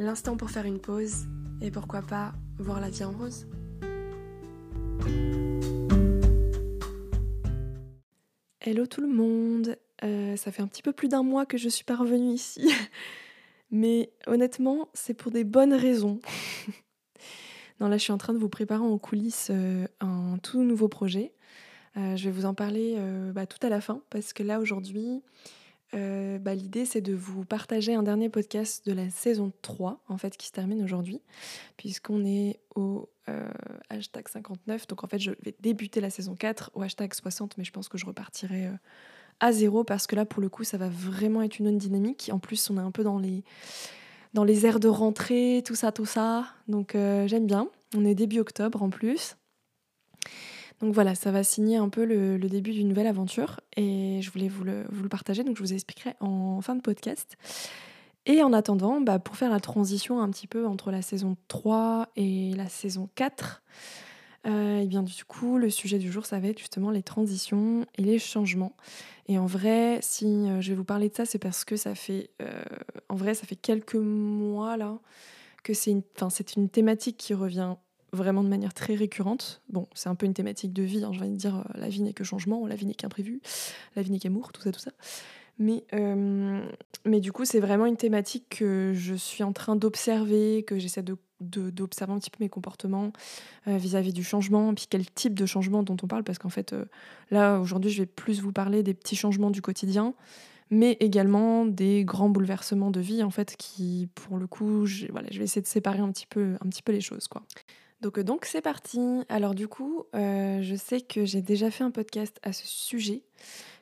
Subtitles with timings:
[0.00, 1.26] L'instant pour faire une pause
[1.60, 3.48] et pourquoi pas voir la vie en rose.
[8.60, 11.68] Hello tout le monde, euh, ça fait un petit peu plus d'un mois que je
[11.68, 12.70] suis pas revenue ici,
[13.72, 16.20] mais honnêtement c'est pour des bonnes raisons.
[17.80, 20.86] non là je suis en train de vous préparer en coulisses euh, un tout nouveau
[20.86, 21.32] projet
[21.96, 22.96] euh, je vais vous en parler
[23.34, 25.24] bah, tout à la fin parce que là aujourd'hui,
[25.94, 30.18] euh, bah, l'idée c'est de vous partager un dernier podcast de la saison 3 en
[30.18, 31.20] fait qui se termine aujourd'hui
[31.76, 33.08] puisqu'on est au
[33.90, 37.64] hashtag 59 donc en fait je vais débuter la saison 4 au hashtag 60 mais
[37.64, 38.70] je pense que je repartirai
[39.40, 42.30] à zéro parce que là pour le coup ça va vraiment être une autre dynamique.
[42.32, 43.44] En plus on est un peu dans les
[44.34, 46.46] dans les airs de rentrée tout ça tout ça.
[46.68, 47.68] Donc j'aime bien.
[47.94, 49.36] On est début octobre en plus
[50.80, 54.48] donc voilà, ça va signer un peu le, début d'une nouvelle aventure et je voulais
[54.48, 57.36] vous le, partager, donc je vous expliquerai en fin de podcast.
[58.26, 62.08] Et en attendant, bah, pour faire la transition un petit peu entre la saison 3
[62.16, 63.62] et la saison 4,
[64.46, 67.86] euh, et bien du coup, le sujet du jour, ça va être justement les transitions
[67.96, 68.76] et les changements.
[69.26, 71.94] Et en vrai, si euh, je vais vous parler de ça, c'est parce que ça
[71.94, 72.62] fait, euh,
[73.08, 74.98] en vrai, ça fait quelques mois là
[75.64, 75.90] que c'est
[76.56, 77.74] une thématique qui revient
[78.12, 79.62] vraiment de manière très récurrente.
[79.68, 82.02] Bon, c'est un peu une thématique de vie, hein, je vais dire, euh, la vie
[82.02, 83.40] n'est que changement, la vie n'est qu'imprévu,
[83.96, 84.92] la vie n'est qu'amour, tout ça, tout ça.
[85.58, 86.62] Mais, euh,
[87.04, 91.02] mais du coup, c'est vraiment une thématique que je suis en train d'observer, que j'essaie
[91.02, 93.12] de, d'observer un petit peu mes comportements
[93.66, 96.74] euh, vis-à-vis du changement, puis quel type de changement dont on parle, parce qu'en fait,
[97.30, 100.14] là, aujourd'hui, je vais plus vous parler des petits changements du quotidien,
[100.70, 105.38] mais également des grands bouleversements de vie, en fait, qui, pour le coup, voilà, je
[105.38, 107.42] vais essayer de séparer un petit peu, un petit peu les choses, quoi.
[108.00, 109.00] Donc, euh, donc c'est parti.
[109.28, 113.22] Alors du coup, euh, je sais que j'ai déjà fait un podcast à ce sujet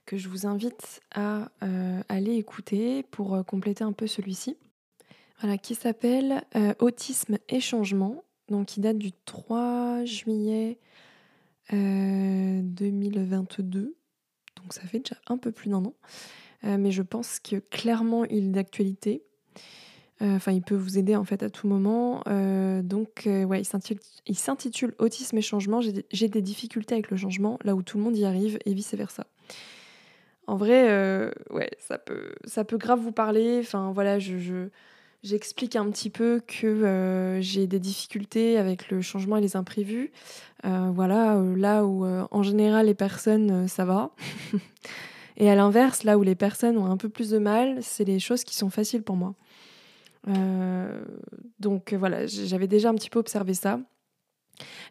[0.07, 4.57] que je vous invite à euh, aller écouter pour compléter un peu celui-ci.
[5.41, 6.45] Voilà, qui s'appelle
[6.79, 10.79] Autisme et changement, donc qui date du 3 juillet
[11.71, 13.95] 2022.
[14.57, 15.95] Donc ça fait déjà un peu plus d'un an.
[16.63, 19.27] mais je pense que clairement il est d'actualité.
[20.23, 22.23] Euh, enfin, il peut vous aider en fait à tout moment.
[22.27, 25.81] Euh, donc, euh, ouais, il s'intitule Autisme et changement.
[26.11, 28.95] J'ai des difficultés avec le changement, là où tout le monde y arrive, et vice
[28.95, 29.27] versa.
[30.47, 30.85] En vrai,
[31.51, 33.59] ouais, ça peut, ça peut grave vous parler.
[33.61, 34.69] Enfin, voilà, je,
[35.23, 40.13] j'explique un petit peu que j'ai des difficultés avec le changement et les imprévus.
[40.63, 44.13] voilà, là où en général les personnes, ça va.
[45.37, 48.21] et à l'inverse, là où les personnes ont un peu plus de mal, c'est les
[48.21, 49.35] choses qui sont faciles pour moi.
[50.29, 51.05] Euh,
[51.61, 53.81] donc voilà, j'avais déjà un petit peu observé ça.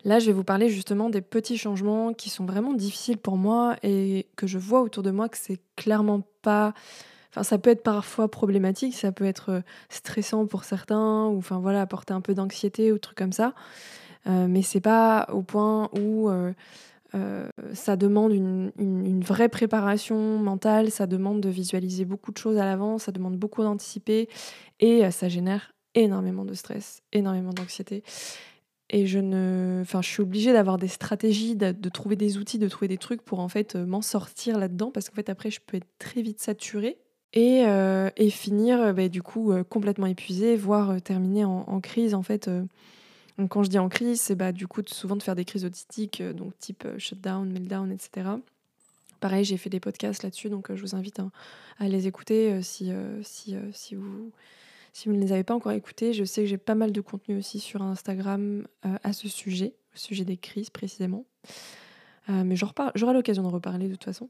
[0.03, 3.75] Là, je vais vous parler justement des petits changements qui sont vraiment difficiles pour moi
[3.81, 6.73] et que je vois autour de moi que c'est clairement pas.
[7.31, 11.81] Enfin, ça peut être parfois problématique, ça peut être stressant pour certains, ou enfin voilà,
[11.81, 13.53] apporter un peu d'anxiété ou trucs comme ça.
[14.27, 16.51] Euh, mais c'est pas au point où euh,
[17.13, 22.65] euh, ça demande une, vraie préparation mentale, ça demande de visualiser beaucoup de choses à
[22.65, 24.27] l'avance, ça demande beaucoup d'anticiper
[24.79, 28.03] et euh, ça génère énormément de stress, énormément d'anxiété.
[28.89, 32.67] Et je ne, enfin, je suis obligée d'avoir des stratégies, de, trouver des outils, de
[32.67, 35.59] trouver des trucs pour en fait euh, m'en sortir là-dedans, parce qu'en fait après je
[35.65, 36.97] peux être très vite saturée
[37.33, 37.63] et,
[38.15, 42.49] et finir bah, du coup complètement épuisée, voire terminer en, crise en fait
[43.37, 45.65] donc quand je dis en crise, c'est bah, du coup souvent de faire des crises
[45.65, 48.29] autistiques, euh, donc type euh, shutdown, meltdown, etc.
[49.19, 51.19] Pareil, j'ai fait des podcasts là-dessus, donc euh, je vous invite
[51.79, 52.91] à, les écouter si,
[53.23, 54.31] si, si, vous,
[54.95, 56.13] si vous ne les avez pas encore écoutés.
[56.13, 58.65] Je sais que j'ai pas mal de contenu aussi sur Instagram
[59.03, 61.25] à ce sujet, au sujet des crises précisément.
[62.29, 64.29] mais j'aurai l'occasion de reparler de toute façon.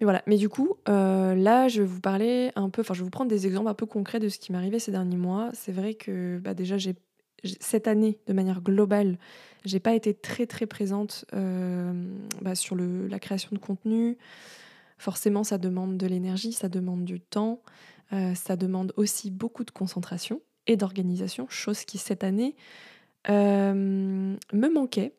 [0.00, 3.04] Mais voilà, mais du coup, là, je vais vous parler un peu, enfin, je vais
[3.04, 5.50] vous prendre des exemples un peu concrets de ce qui m'est arrivé ces derniers mois.
[5.52, 6.94] C'est vrai que bah, déjà, j'ai
[7.60, 9.18] cette année, de manière globale,
[9.66, 11.92] j'ai pas été très très présente euh,
[12.40, 14.16] bah, sur la création de contenu.
[14.98, 17.60] Forcément, ça demande de l'énergie, ça demande du temps,
[18.12, 22.54] euh, ça demande aussi beaucoup de concentration et d'organisation, chose qui cette année
[23.28, 25.12] euh, me manquait.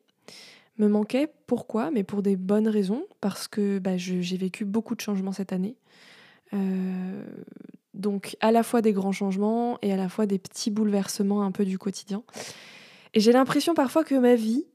[0.78, 1.90] Me manquait pourquoi?
[1.90, 5.76] Mais pour des bonnes raisons, parce que bah, j'ai vécu beaucoup de changements cette année
[7.94, 11.50] Donc à la fois des grands changements et à la fois des petits bouleversements un
[11.50, 12.22] peu du quotidien.
[13.14, 14.66] Et j'ai l'impression parfois que ma vie,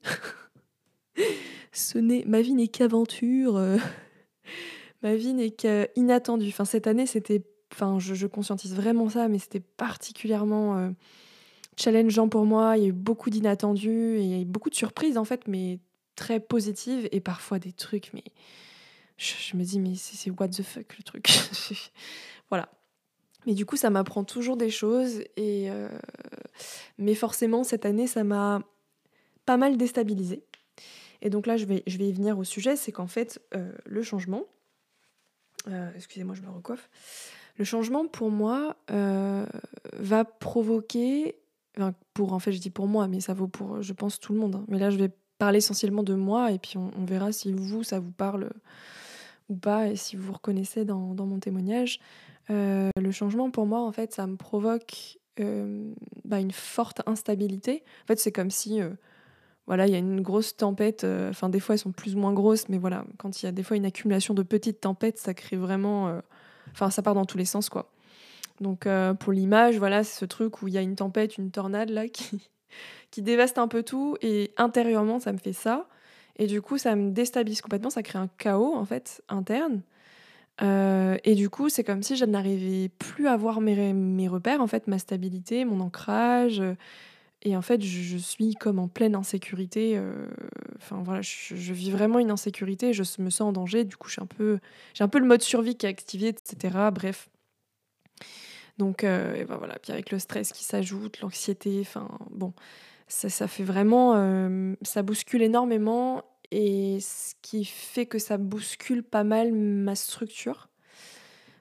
[1.95, 3.77] n'est, ma vie n'est qu'aventure, euh,
[5.03, 6.49] ma vie n'est qu'inattendue.
[6.49, 10.89] Enfin cette année c'était, enfin je, conscientise vraiment ça, mais c'était particulièrement euh,
[11.77, 12.77] challengeant pour moi.
[12.77, 15.25] Il y a eu beaucoup d'inattendus et il y a eu beaucoup de surprises en
[15.25, 15.79] fait, mais
[16.15, 18.23] très positives et parfois des trucs, mais
[19.17, 21.27] je, me dis mais c'est what the fuck le truc.
[22.49, 22.69] voilà.
[23.45, 25.19] Mais du coup, ça m'apprend toujours des choses.
[25.35, 25.89] Et euh,
[26.97, 28.61] Mais forcément, cette année, ça m'a
[29.45, 30.43] pas mal déstabilisé.
[31.21, 33.71] Et donc là, je vais, je vais y venir au sujet, c'est qu'en fait, euh,
[33.85, 34.43] le changement,
[35.95, 36.89] excusez-moi, je me recoiffe,
[37.57, 41.35] le changement pour moi va provoquer,
[42.13, 44.39] pour en fait, je dis pour moi, mais ça vaut pour, je pense, tout le
[44.39, 44.55] monde.
[44.55, 44.65] Hein.
[44.67, 47.99] Mais là, je vais parler essentiellement de moi, et puis on, verra si vous, ça
[47.99, 48.51] vous parle
[49.49, 51.99] ou pas, et si vous vous reconnaissez dans, mon témoignage.
[52.49, 55.91] Euh, le changement, pour moi, en fait, ça me provoque euh,
[56.23, 57.83] bah, une forte instabilité.
[58.03, 58.91] En fait, c'est comme si, euh,
[59.67, 61.05] voilà, il y a une grosse tempête.
[61.29, 63.51] Enfin, des fois, elles sont plus ou moins grosses, mais voilà, quand il y a
[63.51, 66.21] des fois une accumulation de petites tempêtes, ça crée vraiment.
[66.73, 67.89] Enfin, ça part dans tous les sens, quoi.
[68.61, 68.87] Donc,
[69.19, 72.07] pour l'image, voilà, c'est ce truc où il y a une tempête, une tornade, là,
[72.09, 72.49] qui,
[73.11, 74.17] qui dévaste un peu tout.
[74.21, 75.87] Et intérieurement, ça me fait ça.
[76.37, 77.89] Et du coup, ça me déstabilise complètement.
[77.89, 79.81] Ça crée un chaos, en fait, interne.
[80.61, 84.61] Euh, et du coup, c'est comme si je n'arrivais plus à voir mes, mes, repères,
[84.61, 86.61] en fait, ma stabilité, mon ancrage.
[87.45, 89.97] Et en fait, je, suis comme en pleine insécurité.
[89.97, 90.27] Euh,
[90.77, 92.93] enfin voilà, je, vis vraiment une insécurité.
[92.93, 93.83] Je me sens en danger.
[93.83, 94.59] Du coup, j'ai un peu,
[94.93, 96.89] j'ai un peu le mode survie qui est activé, etc.
[96.93, 97.29] Bref.
[98.77, 99.77] Donc, euh, et ben voilà.
[99.77, 101.79] Puis avec le stress qui s'ajoute, l'anxiété.
[101.81, 102.53] Enfin bon,
[103.09, 104.13] ça, ça fait vraiment,
[104.81, 110.69] ça bouscule énormément et ce qui fait que ça bouscule pas mal ma structure.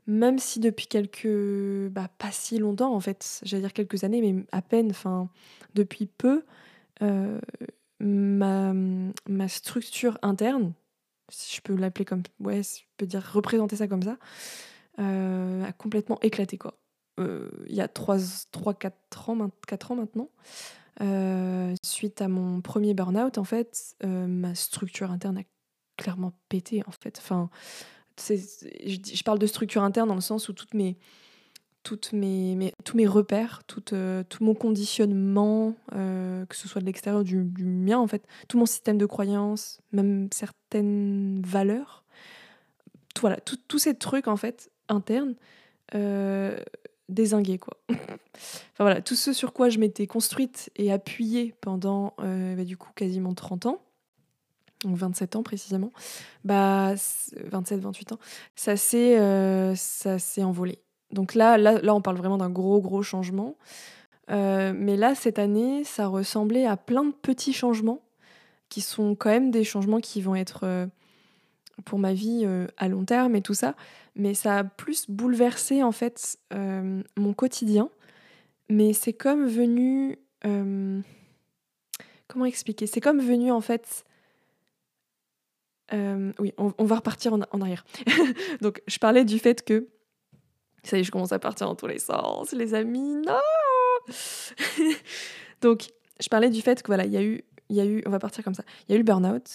[0.06, 1.28] Même si depuis quelques.
[1.90, 5.28] Bah, pas si longtemps en fait, j'allais dire quelques années, mais à peine, enfin,
[5.74, 6.44] depuis peu,
[7.02, 7.40] euh,
[8.00, 10.72] ma, structure interne,
[11.28, 12.22] si je peux l'appeler comme.
[12.40, 14.18] Ouais, je peux dire représenter ça comme ça,
[14.98, 16.74] euh, a complètement éclaté quoi.
[17.20, 20.30] Euh, il y a 3-4 ans, 4 ans maintenant.
[21.84, 25.42] Suite à mon premier burn-out, en fait, ma structure interne a
[25.96, 27.18] clairement pété, en fait.
[27.18, 27.50] Enfin,
[28.28, 30.96] je, parle de structure interne dans le sens où toutes mes,
[31.82, 37.24] toutes mes, tous mes repères, tout, euh, tout mon conditionnement, que ce soit de l'extérieur
[37.24, 42.04] du, du, mien, en fait, tout mon système de croyances, même certaines valeurs,
[43.14, 45.34] tout, voilà, tous ces trucs, en fait, internes,
[47.12, 47.76] désingué quoi.
[47.90, 52.76] enfin voilà, tout ce sur quoi je m'étais construite et appuyée pendant euh, bah, du
[52.76, 53.82] coup quasiment 30 ans,
[54.82, 55.92] donc 27 ans précisément,
[56.44, 58.18] bah 27-28 ans,
[58.54, 60.78] ça s'est euh, ça s'est envolé.
[61.10, 63.56] Donc là, là, là, on parle vraiment d'un gros gros changement.
[64.30, 68.00] Euh, mais là, cette année, ça ressemblait à plein de petits changements
[68.68, 70.88] qui sont quand même des changements qui vont être
[71.84, 72.46] pour ma vie
[72.78, 73.74] à long terme et tout ça
[74.14, 77.88] mais ça a plus bouleversé en fait euh, mon quotidien.
[78.68, 80.18] Mais c'est comme venu.
[80.44, 81.00] Euh,
[82.28, 82.86] comment expliquer?
[82.86, 84.04] C'est comme venu en fait.
[85.92, 87.84] Euh, oui, on, va repartir en, arrière.
[88.60, 89.88] Donc, je parlais du fait que.
[90.84, 93.14] Ça y est, je commence à partir dans tous les sens, les amis.
[93.24, 93.38] Non
[95.60, 95.88] Donc,
[96.20, 98.18] je parlais du fait que voilà, il y a eu, y a eu, on va
[98.18, 98.64] partir comme ça.
[98.88, 99.48] Il y a eu le burn-out.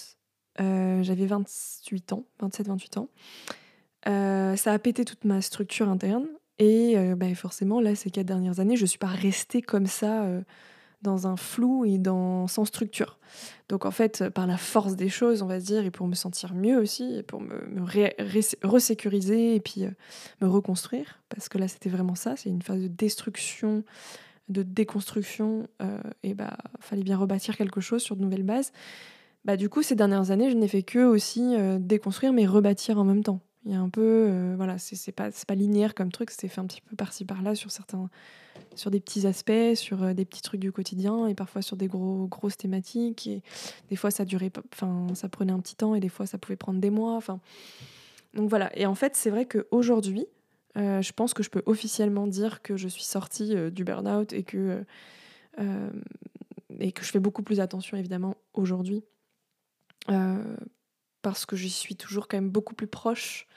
[0.59, 3.09] J'avais 28 ans, 27-28 ans.
[4.07, 6.27] Euh, ça a pété toute ma structure interne.
[6.59, 9.85] Et euh, bah, forcément, là, ces quatre dernières années, je ne suis pas restée comme
[9.85, 10.41] ça euh,
[11.01, 12.01] dans un flou et
[12.47, 13.19] sans structure.
[13.69, 16.53] Donc en fait, par la force des choses, on va dire, et pour me sentir
[16.53, 19.85] mieux aussi, pour me, me resécuriser et puis
[20.41, 23.83] me reconstruire, parce que là, c'était vraiment ça, c'est une phase de destruction,
[24.49, 25.67] de déconstruction,
[26.23, 28.71] et bah fallait bien rebâtir quelque chose sur de nouvelles bases.
[29.45, 33.03] Bah, du coup, ces dernières années, je n'ai fait que aussi déconstruire, mais rebâtir en
[33.03, 33.41] même temps.
[33.67, 36.61] Il y a un peu, euh, voilà, c'est pas, pas linéaire comme truc, c'est fait
[36.61, 38.09] un petit peu par-ci par-là sur certains,
[38.75, 41.87] sur des petits aspects, sur euh, des petits trucs du quotidien et parfois sur des
[41.87, 43.27] gros, grosses thématiques.
[43.27, 43.41] Et
[43.89, 46.55] des fois, ça durait, enfin, ça prenait un petit temps et des fois, ça pouvait
[46.55, 47.15] prendre des mois.
[47.15, 47.39] Enfin,
[48.33, 48.75] donc voilà.
[48.77, 50.27] Et en fait, c'est vrai qu'aujourd'hui,
[50.77, 54.33] euh, je pense que je peux officiellement dire que je suis sortie euh, du burn-out
[54.33, 54.83] et que,
[56.79, 59.03] et que je fais beaucoup plus attention, évidemment, aujourd'hui.
[61.23, 63.47] parce que je suis toujours quand même beaucoup plus proche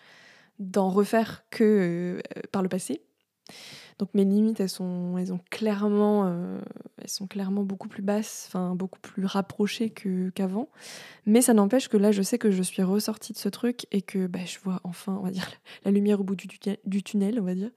[0.61, 3.03] d'en refaire que euh, par le passé.
[4.01, 6.59] Donc mes limites, elles sont, elles ont clairement, euh,
[7.03, 9.91] elles sont clairement beaucoup plus basses, enfin beaucoup plus rapprochées
[10.35, 10.71] qu'avant.
[11.27, 14.01] Mais ça n'empêche que là, je sais que je suis ressortie de ce truc et
[14.01, 15.47] que bah, je vois enfin, on va dire,
[15.85, 16.49] la lumière au bout du,
[16.87, 17.69] du tunnel, on va dire.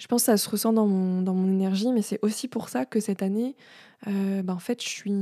[0.00, 2.68] Je pense que ça se ressent dans mon, dans mon énergie, mais c'est aussi pour
[2.68, 3.54] ça que cette année,
[4.08, 5.12] euh, bah, en fait, je suis,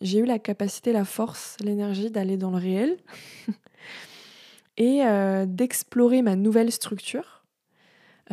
[0.00, 2.96] j'ai eu la capacité, la force, l'énergie d'aller dans le réel
[4.76, 7.35] et euh, d'explorer ma nouvelle structure,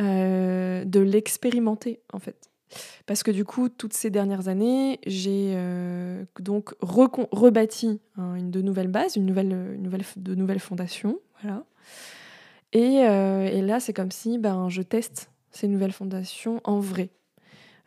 [0.00, 2.50] euh, de l'expérimenter en fait.
[3.06, 8.88] Parce que du coup, toutes ces dernières années, j'ai euh, donc rebâti une de nouvelles
[8.88, 11.64] bases, une nouvelle, une nouvelle, de nouvelles fondations, voilà.
[12.72, 17.10] Et, et là, c'est comme si ben, je teste ces nouvelles fondations en vrai.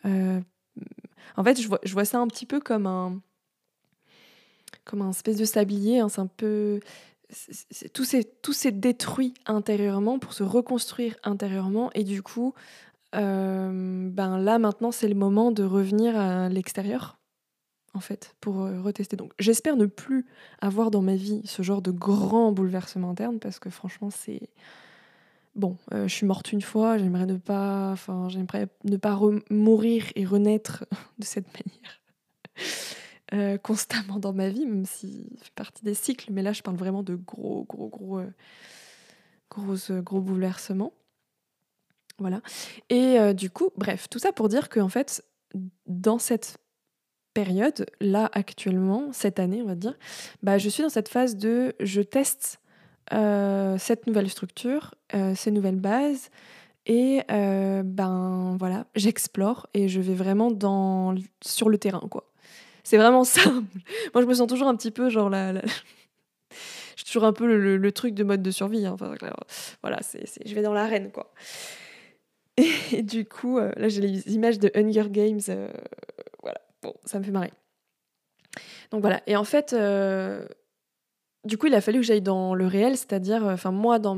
[0.06, 3.20] en fait, je vois, je vois ça un petit peu comme un,
[4.88, 6.00] comme un espèce de sablier.
[6.00, 6.80] Hein, c'est un peu
[7.93, 12.53] tout s'est détruit intérieurement pour se reconstruire intérieurement et du coup
[13.15, 17.17] euh, ben là maintenant c'est le moment de revenir à l'extérieur
[17.93, 19.15] en fait pour euh, retester.
[19.15, 20.25] Donc j'espère ne plus
[20.62, 24.50] avoir dans ma vie ce genre de grand bouleversement interne parce que franchement c'est
[25.55, 27.96] bon euh, je suis morte une fois j'aimerais ne pas
[28.27, 29.19] j'aimerais ne pas
[29.50, 30.86] mourir et renaître
[31.19, 32.01] de cette manière
[33.34, 36.31] euh, constamment dans ma vie, même si ça fait partie des cycles.
[36.31, 38.34] Mais là, je parle vraiment de gros, gros, gros, euh,
[39.50, 40.93] gros, euh, gros bouleversements.
[42.19, 42.41] Voilà.
[42.89, 45.24] Et du coup, bref, tout ça pour dire qu'en fait,
[45.86, 46.57] dans cette
[47.36, 49.93] période, là, actuellement, cette année, on va dire,
[50.41, 52.60] bah, je suis dans cette phase de je teste
[53.12, 54.96] cette nouvelle structure,
[55.36, 56.31] ces nouvelles bases.
[56.88, 62.27] Et ben voilà, j'explore et je vais vraiment dans, sur le terrain, quoi.
[62.88, 63.41] C'est vraiment ça.
[64.13, 65.51] Moi, je me sens toujours un petit peu genre la.
[66.96, 68.86] Je suis toujours un peu le, truc de mode de survie.
[68.86, 68.96] Hein.
[68.98, 70.00] Voilà,
[70.46, 71.34] je vais dans l'arène, quoi.
[72.58, 75.39] Et, du coup, euh, là, j'ai les images de Hunger Games.
[75.50, 75.70] Euh,
[76.41, 77.51] voilà, bon, ça me fait marrer.
[78.91, 79.22] Donc voilà.
[79.27, 80.48] Et en fait, euh,
[81.44, 84.15] du coup, il a fallu que j'aille dans le réel, c'est-à-dire, enfin, moi, dans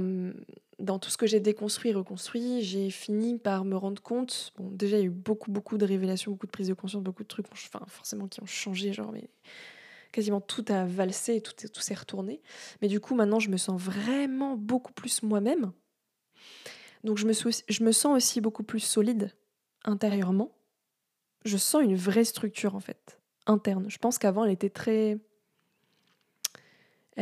[0.80, 4.54] dans tout ce que j'ai déconstruit, reconstruit, j'ai fini par me rendre compte.
[4.58, 7.04] Bon, déjà, il y a eu beaucoup, beaucoup de révélations, beaucoup de prises de conscience,
[7.04, 9.30] beaucoup de trucs, enfin, forcément, qui ont changé, genre, mais
[10.12, 12.42] quasiment tout a valsé, et tout, tout s'est retourné.
[12.82, 15.72] Mais du coup, maintenant, je me sens vraiment beaucoup plus moi-même.
[17.04, 19.36] Donc, je me sens aussi beaucoup plus solide
[19.84, 20.52] intérieurement.
[21.46, 23.90] Je sens une vraie structure, en fait, interne.
[23.90, 25.18] Je pense qu'avant, elle était très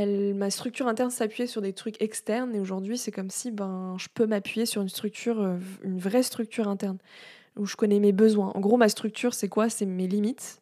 [0.06, 4.08] ma structure interne s'appuyait sur des trucs externes et aujourd'hui c'est comme si ben, je
[4.14, 6.98] peux m'appuyer sur une structure, euh, une vraie structure interne
[7.56, 8.52] où je connais mes besoins.
[8.54, 9.70] En gros, ma structure c'est quoi?
[9.70, 10.62] C'est mes limites.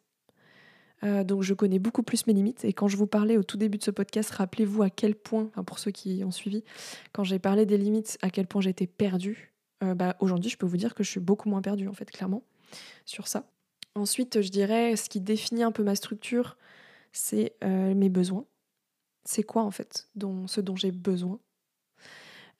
[1.04, 3.58] Euh, donc je connais beaucoup plus mes limites et quand je vous parlais au tout
[3.58, 6.64] début de ce podcast, rappelez-vous à quel point, pour ceux qui ont suivi,
[7.12, 9.52] quand j'ai parlé des limites, à quel point j'étais perdue.
[9.84, 12.10] Euh, bah, aujourd'hui, je peux vous dire que je suis beaucoup moins perdue en fait,
[12.10, 12.42] clairement,
[13.04, 13.46] sur ça.
[13.94, 16.56] Ensuite, je dirais ce qui définit un peu ma structure,
[17.12, 18.44] c'est mes besoins
[19.26, 20.08] c'est quoi en fait
[20.46, 21.38] ce dont j'ai besoin?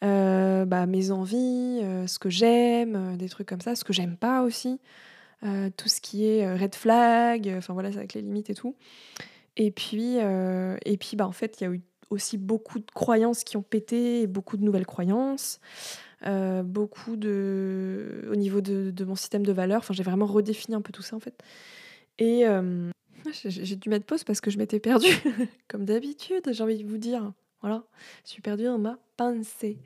[0.04, 3.92] Euh, bah, mes envies, euh, ce que j'aime, euh, des trucs comme ça, ce que
[3.92, 4.80] j'aime pas aussi,
[5.76, 8.74] tout ce qui est red flag, enfin voilà, c'est avec les limites et tout.
[9.56, 13.44] Et puis, et puis bah, en fait, il y a eu aussi beaucoup de croyances
[13.44, 15.60] qui ont pété, beaucoup de nouvelles croyances,
[16.64, 18.28] beaucoup de.
[18.28, 21.02] au niveau de, de, mon système de valeurs, enfin j'ai vraiment redéfini un peu tout
[21.02, 21.40] ça en fait.
[22.18, 22.44] Et,
[23.32, 25.14] j'ai dû mettre pause parce que je m'étais perdue,
[25.68, 27.32] comme d'habitude, j'ai envie de vous dire.
[27.60, 27.84] Voilà,
[28.24, 29.78] je suis perdue dans ma pensée.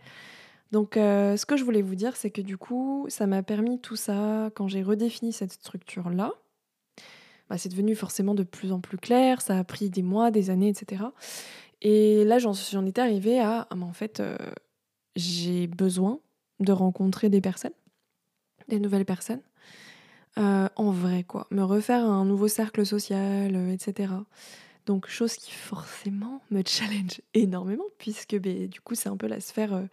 [0.73, 3.81] Donc, euh, ce que je voulais vous dire, c'est que du coup, ça m'a permis
[3.81, 6.33] tout ça, quand j'ai redéfini cette structure-là,
[7.49, 10.51] bah, c'est devenu forcément de plus en plus clair, ça a pris des mois, des
[10.51, 11.05] années, etc.
[11.83, 14.37] Et là, j'en étais arrivée à, ah, en fait, euh,
[15.17, 16.21] j'ai besoin
[16.61, 17.73] de rencontrer des personnes,
[18.69, 19.43] des nouvelles personnes,
[20.39, 21.47] euh, en vrai, quoi.
[21.51, 24.13] Me refaire un nouveau cercle social, euh, etc.
[24.87, 29.41] Donc, chose qui forcément me challenge énormément, puisque ben, du coup, c'est un peu la
[29.41, 29.85] sphère, euh,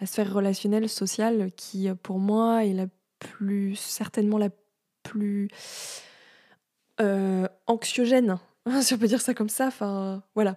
[0.00, 2.86] la sphère relationnelle, sociale, qui pour moi est la
[3.18, 4.50] plus, certainement la
[5.02, 5.48] plus
[7.66, 8.38] anxiogène,
[8.80, 9.66] si on peut dire ça comme ça.
[9.66, 10.56] Enfin, voilà.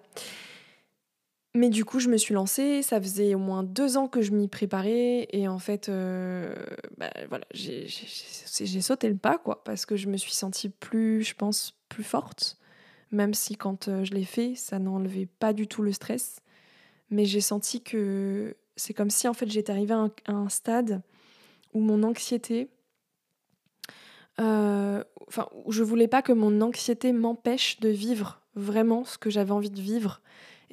[1.56, 2.82] Mais du coup, je me suis lancée.
[2.82, 5.30] Ça faisait au moins deux ans que je m'y préparais.
[5.32, 6.54] Et en fait, euh,
[6.98, 7.88] bah, voilà, j'ai
[8.82, 9.64] sauté le pas, quoi.
[9.64, 12.58] Parce que je me suis sentie plus, je pense, plus forte.
[13.12, 16.42] Même si quand euh, je l'ai fait, ça n'enlevait pas du tout le stress.
[17.10, 21.04] Mais j'ai senti que c'est comme si, en fait, j'étais arrivée à un, stade
[21.74, 22.68] où mon anxiété.
[24.42, 29.30] Euh, enfin, où je voulais pas que mon anxiété m'empêche de vivre vraiment ce que
[29.30, 30.20] j'avais envie de vivre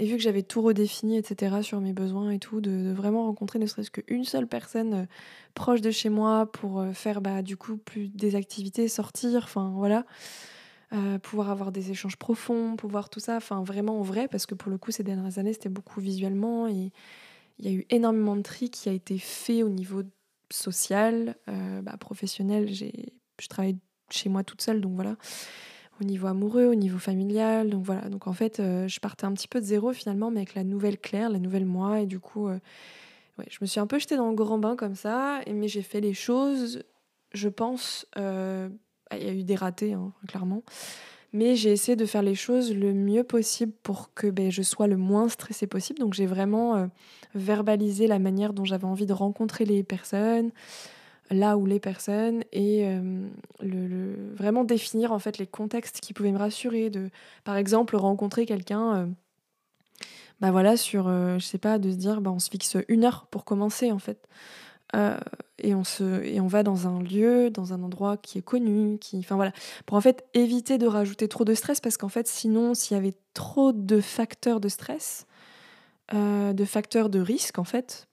[0.03, 3.61] Et vu que j'avais tout redéfini, etc., sur mes besoins et tout, de, vraiment rencontrer
[3.61, 5.05] ne serait-ce qu'une seule personne euh,
[5.55, 9.73] proche de chez moi pour euh, faire bah, du coup plus des activités, sortir, enfin
[9.77, 10.05] voilà.
[10.93, 14.57] Euh, pouvoir avoir des échanges profonds, pouvoir tout ça, enfin vraiment en vrai, parce que
[14.57, 16.91] pour le coup, ces dernières années, c'était beaucoup visuellement et
[17.61, 20.03] il y a eu énormément de tri qui a été fait au niveau
[20.51, 22.75] social, bah, professionnel.
[22.75, 23.77] Je travaille
[24.11, 25.17] chez moi toute seule, donc voilà
[26.03, 27.71] au niveau amoureux, au niveau familial.
[27.71, 30.41] Donc voilà, donc en fait, euh, je partais un petit peu de zéro finalement, mais
[30.41, 32.01] avec la nouvelle Claire, la nouvelle moi.
[32.01, 32.59] Et du coup, euh,
[33.39, 35.83] ouais, je me suis un peu jetée dans le grand bain comme ça, mais j'ai
[35.83, 36.83] fait les choses,
[37.33, 38.07] je pense.
[38.19, 38.69] Euh,
[39.13, 40.63] il y a eu des ratés, hein, clairement.
[41.35, 44.87] Mais j'ai essayé de faire les choses le mieux possible pour que ben, je sois
[44.87, 45.99] le moins stressée possible.
[45.99, 46.91] Donc j'ai vraiment
[47.35, 50.51] verbalisé la manière dont j'avais envie de rencontrer les personnes,
[51.31, 53.29] là où les personnes et euh,
[53.61, 57.11] le, vraiment définir en fait les contextes qui pouvaient me rassurer de
[57.45, 59.07] par exemple rencontrer quelqu'un euh,
[60.41, 63.05] bah voilà sur euh, je sais pas de se dire bah on se fixe une
[63.05, 64.29] heure pour commencer en fait.
[65.59, 68.99] Et on se et on va dans un lieu dans un endroit qui est connu
[68.99, 69.53] qui enfin voilà.
[69.87, 73.01] Pour en fait éviter de rajouter trop de stress parce qu'en fait sinon s'il y
[73.01, 75.27] avait trop de facteurs de stress
[76.13, 78.07] de facteurs de risque en fait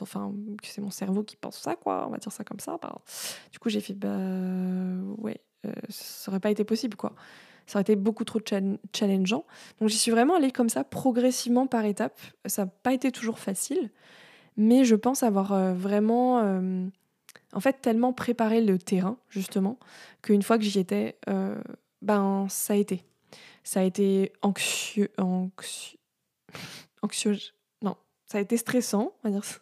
[0.00, 2.78] enfin, c'est mon cerveau qui pense ça, quoi, on va dire ça comme ça.
[2.80, 3.00] Bah,
[3.50, 4.16] du coup, j'ai fait, bah
[5.18, 7.14] ouais, euh, ça aurait pas été possible, quoi.
[7.66, 8.40] Ça aurait été beaucoup trop
[8.92, 9.44] challengeant.
[9.80, 12.20] Donc, j'y suis vraiment allée comme ça, progressivement par étapes.
[12.46, 13.90] Ça n'a pas été toujours facile,
[14.56, 16.86] mais je pense avoir euh, vraiment, euh,
[17.52, 19.78] en fait, tellement préparé le terrain, justement,
[20.22, 21.16] qu'une fois que j'y étais,
[22.02, 23.04] ben, ça a été.
[23.64, 25.98] Ça a été anxieux, anxieux,
[27.02, 27.38] anxieux
[28.32, 29.58] ça a été stressant, on va dire ça.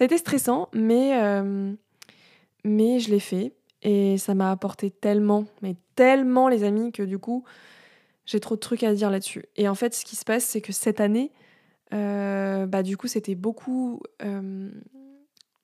[0.00, 1.72] a été stressant, mais, euh,
[2.62, 3.54] mais je l'ai fait.
[3.80, 7.42] Et ça m'a apporté tellement, mais tellement les amis, que du coup,
[8.26, 9.46] j'ai trop de trucs à dire là-dessus.
[9.56, 11.32] Et en fait, ce qui se passe, c'est que cette année,
[11.94, 14.70] euh, bah, du coup, c'était beaucoup euh,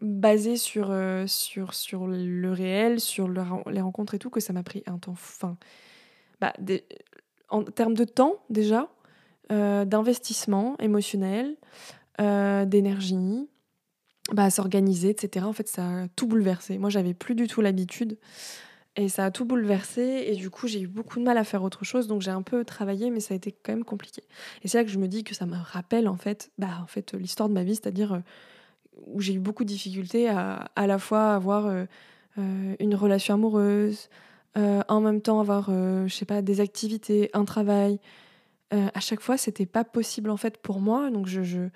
[0.00, 0.90] basé sur,
[1.26, 5.12] sur, sur le réel, sur les rencontres et tout, que ça m'a pris un temps.
[5.12, 5.58] Enfin,
[6.40, 6.54] bah,
[7.50, 8.88] en termes de temps, déjà,
[9.50, 11.56] d'investissement émotionnel,
[12.20, 13.48] euh, d'énergie,
[14.32, 15.46] bah, à s'organiser, etc.
[15.46, 16.76] En fait, ça a tout bouleversé.
[16.76, 18.18] Moi, j'avais plus du tout l'habitude.
[18.96, 20.24] Et ça a tout bouleversé.
[20.26, 22.09] Et du coup, j'ai eu beaucoup de mal à faire autre chose.
[22.09, 24.24] Donc, j'ai un peu travaillé, mais ça a été quand même compliqué.
[24.62, 26.88] Et c'est là que je me dis que ça me rappelle, en fait, bah, en
[26.88, 28.20] fait l'histoire de ma vie, c'est-à-dire euh,
[29.07, 31.87] où j'ai eu beaucoup de difficultés à à la fois avoir euh,
[32.81, 34.09] une relation amoureuse,
[34.57, 38.00] en même temps avoir, je sais pas, des activités, un travail.
[38.72, 41.11] à chaque fois, c'était pas possible, en fait, pour moi.
[41.11, 41.68] Donc, je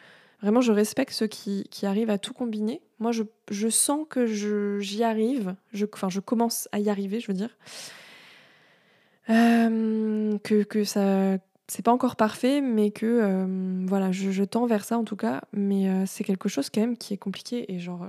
[0.43, 2.83] Vraiment, je respecte ceux qui, arrivent à tout combiner.
[2.99, 5.55] Moi, je, sens que j'y arrive.
[5.93, 7.57] Enfin, je commence à y arriver, je veux dire.
[9.31, 11.39] Euh, que, que ça.
[11.69, 15.43] C'est pas encore parfait, mais que euh, voilà, je, tends vers ça en tout cas.
[15.53, 17.73] Mais euh, c'est quelque chose quand même qui est compliqué.
[17.73, 18.05] Et genre.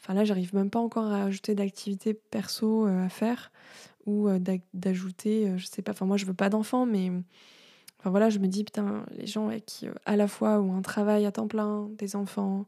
[0.00, 3.52] Enfin là, j'arrive même pas encore à ajouter d'activités perso à faire
[4.04, 4.28] ou
[4.72, 7.10] d'ajouter, je sais pas, enfin moi je veux pas d'enfants, mais
[8.06, 10.80] Enfin voilà, je me dis, putain, les gens qui, euh, à la fois, ont un
[10.80, 12.66] travail à temps plein, des enfants,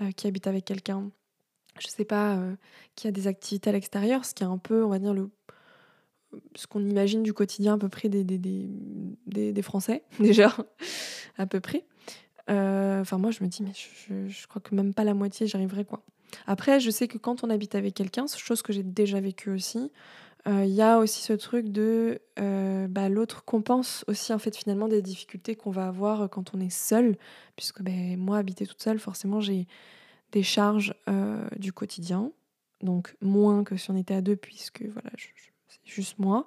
[0.00, 1.10] euh, qui habitent avec quelqu'un,
[1.78, 2.54] je sais pas, euh,
[2.94, 5.28] qui a des activités à l'extérieur, ce qui est un peu, on va dire, le,
[6.56, 10.56] ce qu'on imagine du quotidien à peu près des, des, des, des, Français, déjà,
[11.36, 11.84] à peu près.
[12.48, 15.84] Enfin, moi, je me dis, mais je, je, crois que même pas la moitié, j'arriverai,
[15.84, 16.02] quoi.
[16.46, 19.92] Après, je sais que quand on habite avec quelqu'un, chose que j'ai déjà vécu aussi,
[20.46, 22.20] il y a aussi ce truc de
[22.88, 26.70] bah, l'autre compense aussi en fait finalement des difficultés qu'on va avoir quand on est
[26.70, 27.16] seul,
[27.56, 29.66] puisque ben, moi habiter toute seule, forcément j'ai
[30.32, 30.94] des charges
[31.56, 32.32] du quotidien,
[32.82, 35.10] donc moins que si on était à deux, puisque voilà,
[35.68, 36.46] c'est juste moi.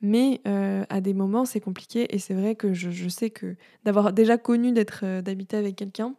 [0.00, 4.12] Mais à des moments c'est compliqué et c'est vrai que je, je sais que d'avoir
[4.12, 6.14] déjà connu d'être d'habiter avec quelqu'un,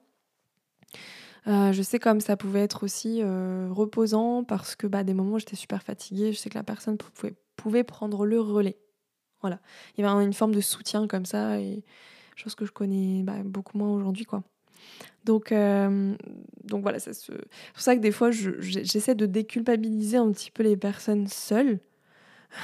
[1.47, 5.37] euh, je sais comme ça pouvait être aussi euh, reposant parce que bah, des moments
[5.37, 8.77] j'étais super fatiguée, je sais que la personne pouvait, pouvait prendre le relais.
[9.41, 9.59] Voilà.
[9.97, 11.83] Il y avait une forme de soutien comme ça, et
[12.35, 14.23] chose que je connais bah, beaucoup moins aujourd'hui.
[14.23, 14.43] quoi.
[15.25, 16.15] Donc, euh,
[16.63, 20.77] donc voilà, c'est pour ça que des fois, j'essaie de déculpabiliser un petit peu les
[20.77, 21.79] personnes seules,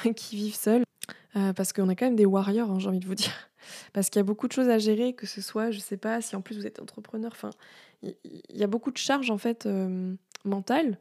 [0.16, 0.84] qui vivent seules,
[1.34, 3.49] parce qu'on est quand même des warriors, hein, j'ai envie de vous dire.
[3.94, 6.22] Parce qu'il y a beaucoup de choses à gérer, que ce soit, je sais pas,
[6.22, 7.52] si en plus vous êtes entrepreneur, enfin,
[8.04, 8.16] il
[8.50, 10.14] y, a beaucoup de charges en fait euh,
[10.46, 10.98] mentales,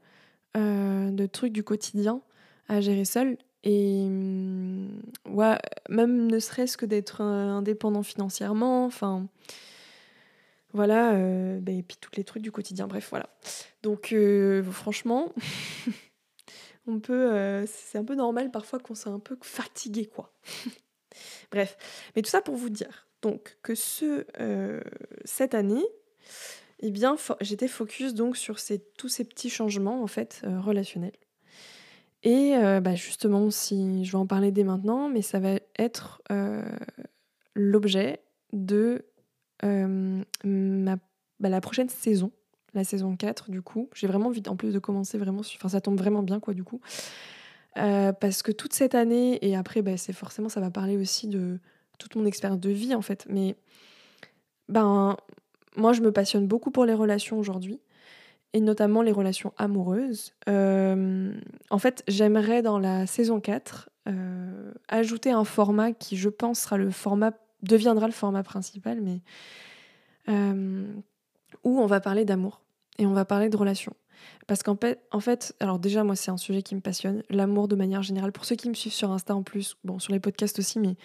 [0.57, 2.21] euh, de trucs du quotidien
[2.69, 3.39] à gérer seul.
[3.65, 4.89] Et mm,
[5.27, 9.27] ouais, même ne serait-ce que d'être indépendant financièrement, enfin
[10.75, 13.29] voilà, euh, ben, et puis tous les trucs du quotidien, bref, voilà.
[13.83, 14.15] Donc
[14.71, 15.33] franchement,
[16.87, 20.33] on peut, c'est un peu normal parfois qu'on soit un peu fatigué, quoi.
[21.51, 21.77] bref,
[22.15, 23.73] mais tout ça pour vous dire Donc que
[24.41, 24.81] euh,
[25.25, 25.85] cette année,
[26.81, 31.17] eh bien, j'étais focus donc sur ces, tous ces petits changements en fait euh, relationnels.
[32.25, 36.23] Et euh, bah, justement, si je vais en parler dès maintenant, mais ça va être
[37.55, 38.21] l'objet
[38.53, 39.05] de
[39.63, 42.33] bah, la prochaine saison,
[42.75, 43.89] la saison 4 du coup.
[43.95, 46.65] J'ai vraiment envie en plus de commencer vraiment, enfin ça tombe vraiment bien quoi du
[46.65, 46.81] coup.
[48.21, 51.59] Parce que toute cette année, et après bah, c'est forcément ça va parler aussi de
[51.99, 53.27] toute mon expérience de vie en fait.
[53.29, 53.57] Mais
[54.69, 55.17] ben,
[55.77, 57.81] moi, je me passionne beaucoup pour les relations aujourd'hui,
[58.53, 60.33] et notamment les relations amoureuses.
[60.49, 61.33] Euh,
[61.71, 66.77] en fait, j'aimerais dans la saison 4 euh, ajouter un format qui, je pense, sera
[66.77, 69.21] le format, deviendra le format principal, mais
[70.29, 70.87] euh,
[71.65, 72.61] où on va parler d'amour
[72.99, 73.95] et on va parler de relations.
[74.47, 74.77] Parce qu'en
[75.21, 78.33] fait, alors déjà, moi, c'est un sujet qui me passionne, l'amour de manière générale.
[78.33, 80.97] Pour ceux qui me suivent sur Insta en plus, bon, sur les podcasts aussi, mais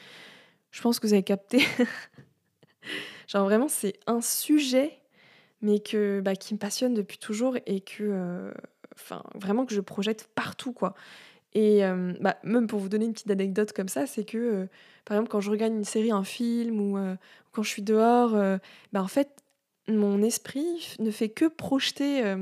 [0.71, 1.61] je pense que vous avez capté.
[3.27, 4.99] Genre vraiment, c'est un sujet,
[5.61, 8.51] mais que, bah, qui me passionne depuis toujours et que, euh,
[8.95, 10.93] enfin, vraiment que je projette partout, quoi.
[11.53, 14.65] Et euh, bah, même pour vous donner une petite anecdote comme ça, c'est que, euh,
[15.05, 16.97] par exemple, quand je regarde une série, un film, ou
[17.51, 18.31] quand je suis dehors,
[18.93, 19.29] bah, en fait,
[19.87, 22.35] mon esprit ne fait que projeter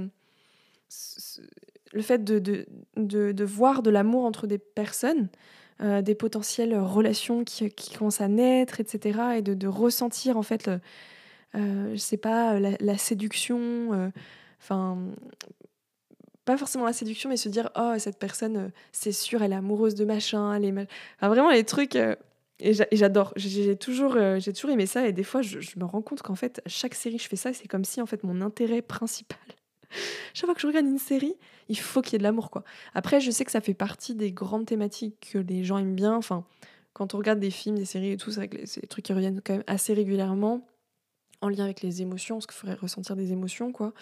[1.94, 5.30] le fait de, de, de, voir de l'amour entre des personnes
[5.82, 9.20] euh, des potentielles relations qui, qui, commencent à naître, etc.
[9.38, 10.70] Et de, ressentir en fait,
[11.56, 13.60] euh, je sais pas, la, séduction,
[13.92, 14.10] euh,
[14.60, 15.00] enfin,
[16.46, 19.96] pas forcément la séduction, mais se dire, oh, cette personne, c'est sûr, elle est amoureuse
[19.96, 21.96] de machin, elle est enfin, vraiment les trucs.
[21.96, 26.04] et j'adore, j'ai toujours, j'ai toujours aimé ça, et des fois, je, je me rends
[26.04, 28.84] compte qu'en fait, chaque série, je fais ça, c'est comme si en fait mon intérêt
[28.84, 29.40] principal
[30.34, 31.36] chaque fois que je regarde une série,
[31.70, 32.64] il faut qu'il y ait de l'amour, quoi.
[32.94, 36.16] Après, je sais que ça fait partie des grandes thématiques que les gens aiment bien.
[36.16, 36.46] Enfin,
[36.94, 39.54] quand on regarde des films, des séries et tout, c'est des trucs qui reviennent quand
[39.54, 40.68] même assez régulièrement
[41.42, 43.94] en lien avec les émotions, ce qui ferait ressentir des émotions, quoi.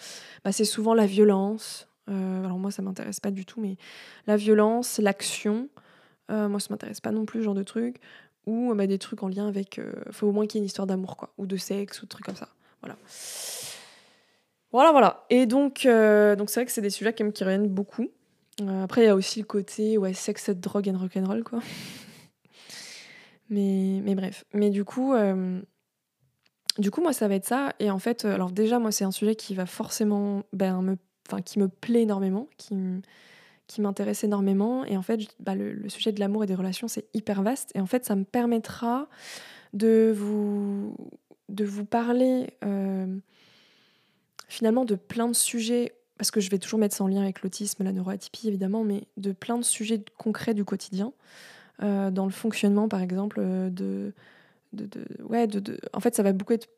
[0.44, 1.88] Bah, c'est souvent la violence.
[2.08, 3.76] Euh, alors moi, ça m'intéresse pas du tout, mais
[4.26, 5.68] la violence, l'action,
[6.30, 7.96] euh, moi, ça m'intéresse pas non plus, ce genre de trucs.
[8.46, 9.78] Ou bah, des trucs en lien avec...
[9.78, 11.32] Euh, faut au moins qu'il y ait une histoire d'amour, quoi.
[11.38, 12.48] Ou de sexe, ou de trucs comme ça.
[12.82, 12.96] Voilà.
[14.72, 15.24] Voilà, voilà.
[15.30, 18.08] Et donc, euh, donc c'est vrai que c'est des sujets qui, qui reviennent beaucoup.
[18.60, 21.60] Euh, après, il y a aussi le côté ouais, sex, drogue and rock'n'roll, quoi.
[23.50, 24.44] mais, mais bref.
[24.52, 25.60] Mais du coup, euh,
[26.78, 27.72] du coup, moi, ça va être ça.
[27.80, 30.96] Et en fait, alors déjà, moi, c'est un sujet qui va forcément ben, me,
[31.28, 32.74] enfin, qui me plaît énormément, qui,
[33.78, 34.84] m'intéresse énormément.
[34.84, 37.72] Et en fait, bah, le, le, sujet de l'amour et des relations, c'est hyper vaste.
[37.74, 39.08] Et en fait, ça me permettra
[39.72, 40.94] de vous,
[41.48, 42.52] de vous parler
[44.50, 47.42] finalement de plein de sujets, parce que je vais toujours mettre ça en lien avec
[47.42, 51.12] l'autisme, la neuroatypie évidemment, mais de plein de sujets concrets du quotidien,
[51.82, 54.12] euh, dans le fonctionnement par exemple euh, de,
[54.72, 54.88] de,
[55.22, 56.68] ouais, de, en fait ça va beaucoup être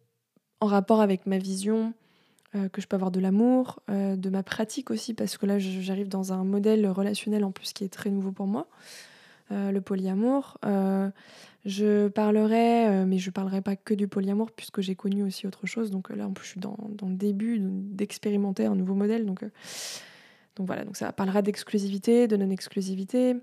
[0.61, 1.93] en rapport avec ma vision
[2.55, 6.09] euh, que je peux avoir de l'amour, de ma pratique aussi, parce que là j'arrive
[6.09, 8.67] dans un modèle relationnel en plus qui est très nouveau pour moi,
[9.51, 10.59] le polyamour.
[11.65, 15.67] Je parlerai, euh, mais je parlerai pas que du polyamour puisque j'ai connu aussi autre
[15.67, 15.91] chose.
[15.91, 19.27] Donc euh, là, en plus, je suis dans, dans le début d'expérimenter un nouveau modèle.
[19.27, 19.51] Donc, euh,
[20.57, 23.37] donc voilà, donc ça parlera d'exclusivité, de non-exclusivité.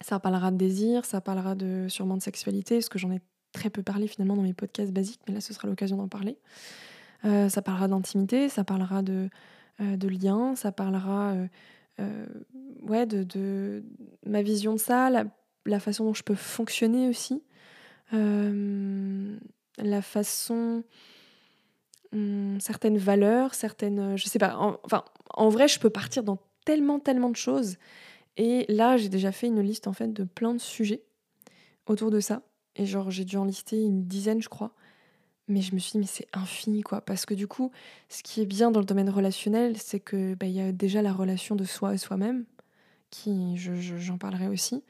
[0.00, 3.20] Ça parlera de désir, ça parlera de, sûrement de sexualité, parce que j'en ai
[3.52, 6.38] très peu parlé finalement dans mes podcasts basiques, mais là, ce sera l'occasion d'en parler.
[7.22, 9.28] ça parlera d'intimité, ça parlera de,
[9.78, 11.36] de lien, ça parlera
[12.82, 13.84] ouais, de, de,
[14.26, 15.08] ma vision de ça,
[15.66, 17.42] la façon dont je peux fonctionner aussi,
[18.14, 19.36] euh,
[19.78, 20.84] la façon,
[22.12, 26.22] hum, certaines valeurs, certaines, euh, je sais pas, en, enfin, en vrai, je peux partir
[26.22, 27.76] dans tellement, tellement de choses.
[28.36, 31.02] Et là, j'ai déjà fait une liste en fait de plein de sujets
[31.86, 32.42] autour de ça.
[32.76, 34.72] Et genre, j'ai dû en lister une dizaine, je crois.
[35.48, 37.00] Mais je me suis dit, mais c'est infini, quoi.
[37.00, 37.70] Parce que du coup,
[38.08, 41.02] ce qui est bien dans le domaine relationnel, c'est que bah, il y a déjà
[41.02, 42.46] la relation de soi et soi-même,
[43.10, 44.82] qui, j'en parlerai aussi.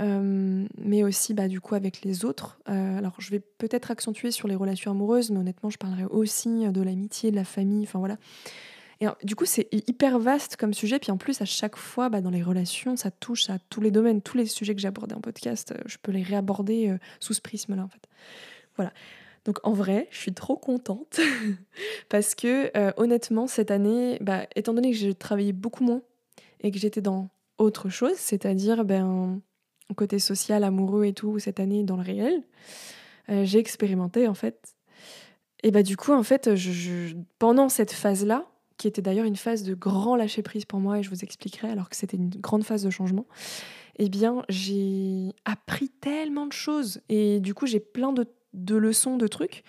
[0.00, 2.58] Euh, mais aussi bah, du coup avec les autres.
[2.68, 6.66] Euh, alors je vais peut-être accentuer sur les relations amoureuses, mais honnêtement je parlerai aussi
[6.68, 8.16] de l'amitié, de la famille, enfin voilà.
[9.00, 12.20] Et du coup c'est hyper vaste comme sujet, puis en plus à chaque fois bah,
[12.20, 15.14] dans les relations ça touche à tous les domaines, tous les sujets que j'ai abordés
[15.14, 18.08] en podcast, euh, je peux les réaborder sous ce prisme-là en fait.
[18.76, 18.92] Voilà.
[19.44, 21.20] Donc en vrai, je suis trop contente
[22.08, 26.00] parce que honnêtement cette année, bah, étant donné que j'ai travaillé beaucoup moins
[26.60, 27.28] et que j'étais dans
[27.58, 29.42] autre chose, c'est-à-dire ben
[29.94, 32.42] côté social, amoureux et tout, cette année dans le réel,
[33.28, 34.74] euh, j'ai expérimenté en fait.
[35.62, 36.50] Et bah du coup, en fait,
[37.38, 38.46] pendant cette phase-là,
[38.78, 41.88] qui était d'ailleurs une phase de grand lâcher-prise pour moi, et je vous expliquerai, alors
[41.88, 43.26] que c'était une grande phase de changement,
[43.98, 47.00] eh bien, j'ai appris tellement de choses.
[47.08, 49.64] Et du coup, j'ai plein de de leçons, de trucs.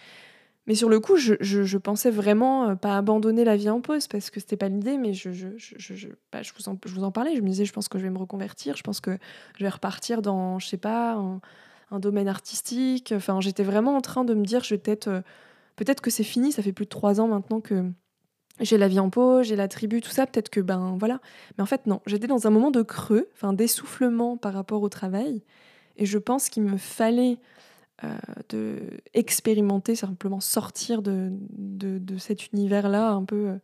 [0.66, 4.30] Mais sur le coup, je, pensais vraiment euh, pas abandonner la vie en pause parce
[4.30, 7.36] que c'était pas l'idée, mais je, je, bah, je, vous en, je vous en parlais.
[7.36, 9.18] Je me disais, je pense que je vais me reconvertir, je pense que
[9.58, 13.14] je vais repartir dans, je sais pas, un, domaine artistique.
[13.16, 15.08] Enfin, j'étais vraiment en train de me dire, peut-être.
[15.10, 15.22] Euh,
[15.76, 17.84] peut-être que c'est fini, ça fait plus de trois ans maintenant que
[18.60, 20.26] j'ai la vie en pause, j'ai la tribu, tout ça.
[20.26, 21.20] Peut-être que, ben voilà.
[21.58, 24.90] Mais en fait, non, j'étais dans un moment de creux, enfin d'essoufflement par rapport au
[24.90, 25.44] travail.
[25.98, 27.38] Et je pense qu'il me fallait
[28.04, 28.08] euh,
[28.50, 28.80] de
[29.14, 33.58] expérimenter, simplement sortir de, de, cet univers-là, un peu euh,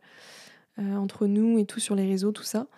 [0.78, 2.68] euh, entre nous et tout sur les réseaux, tout ça,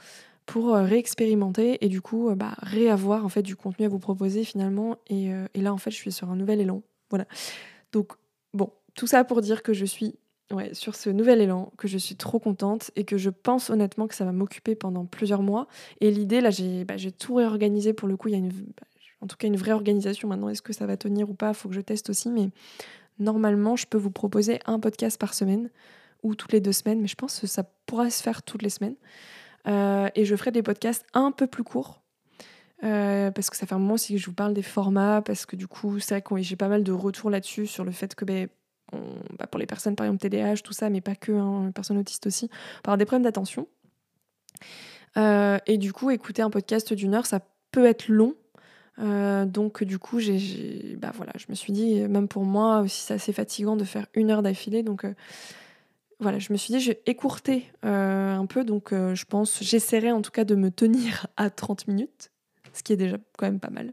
[0.47, 4.97] pour réexpérimenter et du coup bah, réavoir en fait du contenu à vous proposer finalement.
[5.09, 6.83] Et, et, là, en fait, je suis sur un nouvel élan.
[7.11, 7.27] Voilà.
[7.93, 8.13] Donc,
[8.55, 10.17] bon, tout ça pour dire que je suis
[10.53, 14.09] ouais, sur ce nouvel élan, que je suis trop contente et que je pense honnêtement
[14.09, 15.69] que ça va m'occuper pendant plusieurs mois.
[16.01, 18.29] Et l'idée, là, j'ai bah, tout réorganisé pour le coup.
[18.29, 18.87] Il y a une, bah,
[19.23, 20.29] en tout cas une vraie organisation.
[20.29, 22.31] Maintenant, est-ce que ça va tenir ou pas Il faut que je teste aussi.
[22.31, 22.51] Mais
[23.19, 25.71] normalement, je peux vous proposer un podcast par semaine
[26.23, 27.01] ou toutes les deux semaines.
[27.01, 28.97] Mais je pense que ça pourra se faire toutes les semaines.
[29.69, 32.03] Euh, et je ferai des podcasts un peu plus courts.
[32.85, 35.47] Euh, parce que ça fait un moment aussi que je vous parle des formats, parce
[35.47, 38.17] que du coup, c'est vrai que j'ai pas mal de retours là-dessus, sur le fait
[38.17, 38.49] que ben,
[39.39, 41.99] bah, pour les personnes, par exemple, TDAH, tout ça, mais pas que, hein, les personnes
[41.99, 42.51] autistes aussi,
[42.83, 43.69] par des problèmes d'attention.
[45.17, 48.35] Euh, et du coup, écouter un podcast d'une heure, ça peut être long,
[48.99, 53.15] euh, donc du coup, j'ai, bah je me suis dit, même pour moi aussi, c'est
[53.15, 54.83] assez fatigant de faire une heure d'affilée.
[54.83, 55.15] Donc euh,
[56.21, 58.65] voilà, je me suis dit, j'ai écourté euh, un peu.
[58.65, 62.31] Donc je pense, j'essaierai en tout cas de me tenir à 30 minutes,
[62.73, 63.93] ce qui est déjà quand même pas mal.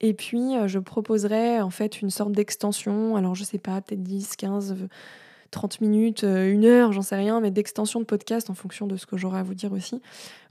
[0.00, 3.16] Et puis, je proposerai en fait une sorte d'extension.
[3.16, 4.76] Alors je sais pas, peut-être 10, 15
[5.52, 9.06] 30 minutes, une heure, j'en sais rien, mais d'extension de podcast en fonction de ce
[9.06, 10.02] que j'aurai à vous dire aussi,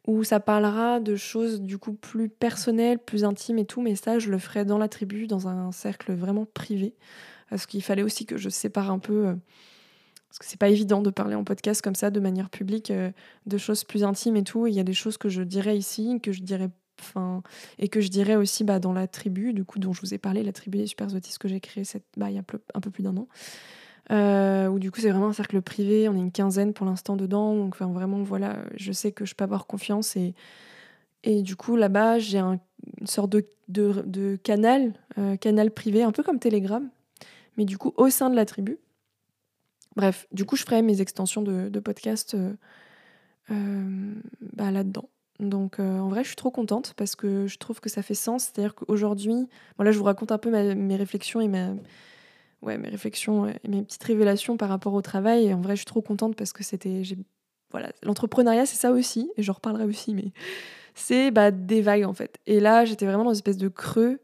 [0.08, 4.20] où ça parlera de choses du coup plus personnelles, plus intimes et tout, mais ça
[4.20, 6.96] je le ferai dans la tribu, dans un cercle vraiment privé,
[7.50, 9.36] parce qu'il fallait aussi que je sépare un peu, euh,
[10.30, 13.12] parce que c'est pas évident de parler en podcast comme ça de manière publique euh,
[13.46, 16.20] de choses plus intimes et tout, il y a des choses que je dirais ici,
[16.22, 17.44] que je dirais Enfin,
[17.78, 20.18] et que je dirais aussi bah, dans la tribu, du coup, dont je vous ai
[20.18, 21.84] parlé, la tribu des super autistes que j'ai créée
[22.16, 23.28] bah, il y a un peu plus d'un an.
[24.12, 27.16] Euh, où du coup c'est vraiment un cercle privé, on est une quinzaine pour l'instant
[27.16, 30.36] dedans, donc vraiment voilà, je sais que je peux avoir confiance et,
[31.24, 32.60] et du coup là-bas j'ai une
[33.06, 36.88] sorte de, de, canal, euh, canal privé, un peu comme Telegram,
[37.58, 38.78] mais du coup au sein de la tribu.
[39.96, 42.38] Bref, du coup je ferai mes extensions de, de podcast
[43.50, 44.14] euh,
[44.54, 45.10] bah, là-dedans.
[45.40, 48.44] Donc en vrai, je suis trop contente parce que je trouve que ça fait sens.
[48.44, 51.72] C'est-à-dire qu'aujourd'hui, voilà, je vous raconte un peu mes réflexions et ma,
[52.66, 55.46] ouais, mes réflexions et mes petites révélations par rapport au travail.
[55.46, 57.04] Et en vrai, je suis trop contente parce que c'était.
[57.72, 60.32] Voilà, l'entrepreneuriat, c'est ça aussi, et j'en reparlerai aussi, mais
[60.94, 62.40] c'est bah, des vagues en fait.
[62.46, 64.20] Et là, j'étais vraiment dans une espèce de creux.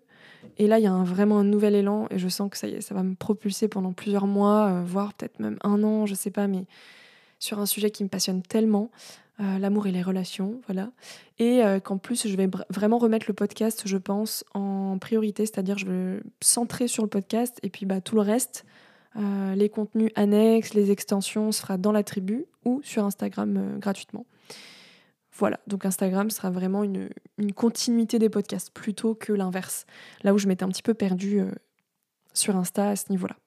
[0.58, 2.74] Et là, il y a vraiment un nouvel élan, et je sens que ça y
[2.74, 6.16] est, ça va me propulser pendant plusieurs mois, euh, voire peut-être même un an, je
[6.16, 6.66] sais pas, mais
[7.40, 8.90] sur un sujet qui me passionne tellement.
[9.40, 10.92] Euh, l'amour et les relations, voilà.
[11.40, 15.78] Et euh, qu'en plus, je vais vraiment remettre le podcast, je pense, en priorité, c'est-à-dire
[15.78, 18.66] je vais centrer sur le podcast et puis bah, tout le reste,
[19.16, 24.26] euh, les contenus annexes, les extensions, se fera dans la tribu ou sur Instagram gratuitement.
[25.34, 27.10] Voilà, donc Instagram sera vraiment une,
[27.56, 29.86] continuité des podcasts plutôt que l'inverse,
[30.24, 31.42] là où je m'étais un petit peu perdue
[32.34, 33.38] sur Insta à ce niveau-là.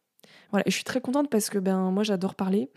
[0.50, 2.70] Voilà, et je suis très contente parce que ben moi j'adore parler.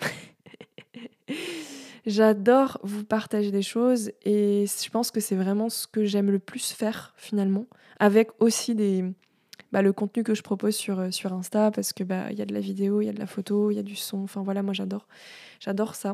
[2.07, 6.39] J'adore vous partager des choses et je pense que c'est vraiment ce que j'aime le
[6.39, 7.65] plus faire finalement,
[7.99, 9.03] avec aussi des,
[9.73, 12.41] bah, le contenu que je propose sur, euh, sur Insta parce que bah il y
[12.41, 14.19] a de la vidéo, il y a de la photo, il y a du son.
[14.19, 15.05] Enfin voilà, moi j'adore,
[15.59, 16.13] j'adore ça,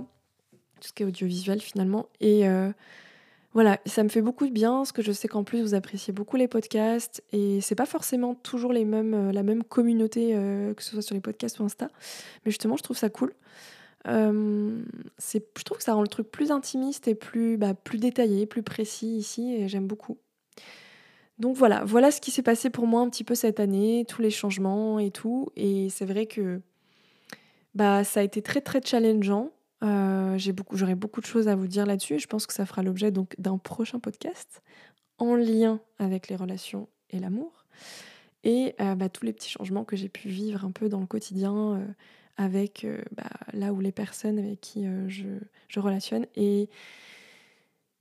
[0.82, 2.10] tout ce qui est audiovisuel finalement.
[2.20, 2.72] Et euh,
[3.54, 6.12] voilà, ça me fait beaucoup de bien, parce que je sais qu'en plus vous appréciez
[6.12, 10.32] beaucoup les podcasts et c'est pas forcément toujours les mêmes, euh, la même communauté
[10.76, 11.90] que ce soit sur les podcasts ou Insta,
[12.46, 13.32] mais justement je trouve ça cool.
[14.08, 14.84] Euh,
[15.20, 18.64] je trouve que ça rend le truc plus intimiste et plus, bah, plus détaillé, plus
[18.64, 20.18] précis ici, et j'aime beaucoup.
[21.40, 24.22] Donc voilà, voilà ce qui s'est passé pour moi un petit peu cette année, tous
[24.22, 25.50] les changements et tout.
[25.56, 26.62] Et c'est vrai que
[27.74, 29.52] bah, ça a été très très challengeant.
[29.84, 33.12] Euh, j'ai beaucoup, de choses à vous dire là-dessus je pense que ça fera l'objet
[33.12, 34.64] donc d'un prochain podcast
[35.18, 37.66] en lien avec les relations et l'amour
[38.46, 41.06] et euh, bah, tous les petits changements que j'ai pu vivre un peu dans le
[41.06, 41.86] quotidien
[42.38, 45.28] avec euh, bah, là où les personnes avec qui euh, je,
[45.68, 46.26] je, relationne.
[46.36, 46.70] Et,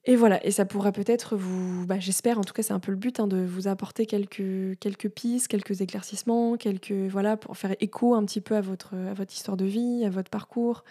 [0.04, 2.92] et voilà, et ça pourra peut-être vous, bah, j'espère, en tout cas c'est un peu
[2.92, 7.76] le but, hein, de vous apporter quelques, quelques pistes, quelques éclaircissements, quelques, voilà, pour faire
[7.80, 10.84] écho un petit peu à votre, à votre histoire de vie, à votre parcours,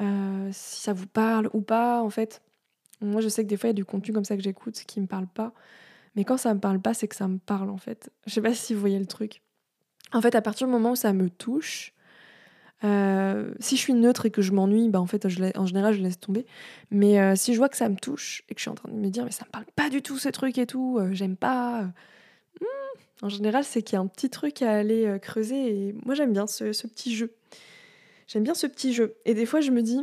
[0.00, 2.42] euh, si ça vous parle ou pas, en fait.
[3.00, 4.74] Moi, je sais que des fois, il y a du contenu comme ça que j'écoute
[4.86, 5.54] qui me parle pas.
[6.16, 8.10] Mais quand ça me parle pas, c'est que ça me parle, en fait.
[8.26, 9.42] Je sais pas si vous voyez le truc.
[10.12, 11.94] En fait, à partir du moment où ça me touche,
[12.82, 16.00] euh, si je suis neutre et que je m'ennuie, bah en fait, en général, je
[16.00, 16.46] laisse tomber.
[16.90, 18.90] Mais euh, si je vois que ça me touche et que je suis en train
[18.90, 21.10] de me dire, mais ça me parle pas du tout ce truc et tout, euh,
[21.12, 21.82] j'aime pas.
[22.60, 22.64] Hmm,
[23.22, 25.88] en général, c'est qu'il y a un petit truc à aller creuser.
[25.88, 27.34] Et moi, j'aime bien ce, petit jeu.
[28.26, 29.16] J'aime bien ce petit jeu.
[29.24, 30.00] Et des fois, je me dis,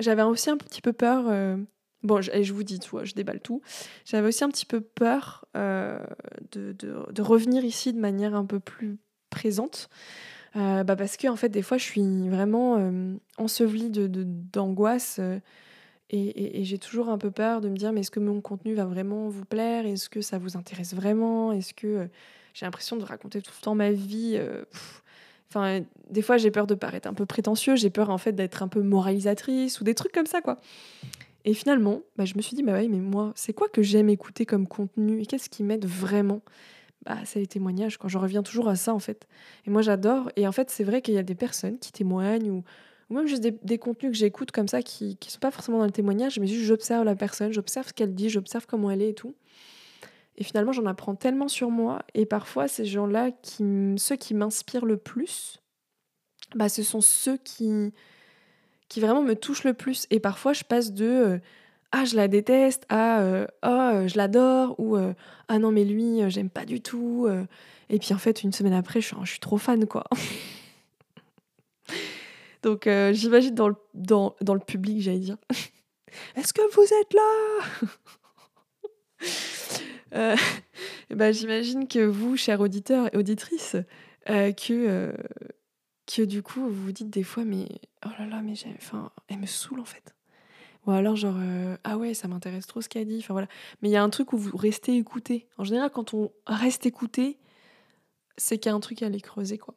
[0.00, 1.24] j'avais aussi un petit peu peur.
[2.02, 3.62] bon, je, je vous dis tout, je déballe tout.
[4.04, 8.98] J'avais aussi un petit peu peur de revenir ici de manière un peu plus
[9.30, 9.88] présente.
[10.56, 14.06] Euh, bah parce que en fait des fois je suis vraiment euh, ensevelie de,
[14.52, 15.40] d'angoisse euh,
[16.10, 18.84] et, j'ai toujours un peu peur de me dire mais est-ce que mon contenu va
[18.84, 19.84] vraiment vous plaire?
[19.84, 21.50] Est-ce que ça vous intéresse vraiment?
[21.50, 22.08] Est-ce que
[22.52, 24.40] j'ai l'impression de raconter tout le temps ma vie
[25.50, 28.62] enfin des fois j'ai peur de paraître un peu prétentieux j'ai peur en fait d'être
[28.62, 30.60] un peu moralisatrice ou des trucs comme ça quoi.
[31.44, 34.08] Et finalement bah, je me suis dit bah ouais mais moi c'est quoi que j'aime
[34.08, 35.20] écouter comme contenu?
[35.20, 36.42] Et qu'est-ce qui m'aide vraiment?
[37.04, 37.98] Bah, c'est les témoignages.
[37.98, 39.26] Quand je reviens toujours à ça, en fait.
[39.66, 40.30] Et moi, j'adore.
[40.36, 42.64] Et en fait, c'est vrai qu'il y a des personnes qui témoignent ou,
[43.10, 45.84] ou même juste des, contenus que j'écoute comme ça qui ne sont pas forcément dans
[45.84, 49.10] le témoignage, mais juste j'observe la personne, j'observe ce qu'elle dit, j'observe comment elle est
[49.10, 49.34] et tout.
[50.36, 52.02] Et finalement, j'en apprends tellement sur moi.
[52.14, 53.64] Et parfois, ces gens-là, qui,
[53.96, 55.60] ceux qui m'inspirent le plus,
[56.54, 57.92] bah, ce sont ceux qui,
[58.88, 60.06] qui vraiment me touchent le plus.
[60.10, 61.38] Et parfois, je passe de euh,
[61.96, 62.86] ah je la déteste.
[62.88, 64.74] Ah oh je l'adore.
[64.80, 65.14] Ou ah
[65.58, 67.28] non mais lui j'aime pas du tout
[67.88, 70.02] et puis en fait une semaine après je suis, trop fan quoi.
[72.64, 73.76] Donc j'imagine dans le,
[74.58, 75.36] public j'allais dire.
[76.36, 77.22] Est-ce que vous êtes là?
[81.10, 83.76] Ben, j'imagine que vous chers auditeurs et auditrices
[84.26, 85.12] que
[86.06, 87.66] que du coup vous vous dites des fois mais
[88.06, 90.14] oh là là mais enfin elle me saoule en fait
[90.86, 93.18] ou alors genre, euh, ah ouais, ça m'intéresse trop ce qu'elle dit.
[93.18, 93.48] Enfin voilà.
[93.80, 95.48] Mais il y a un truc où vous restez écouté.
[95.56, 97.38] En général, quand on reste écouté,
[98.36, 99.74] c'est qu'il y a un truc à aller creuser, quoi.